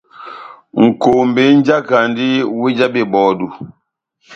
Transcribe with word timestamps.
Nʼkombé 0.85 1.41
mújakandi 1.55 2.27
wéh 2.59 2.75
já 2.77 2.87
bebɔdu. 2.93 3.47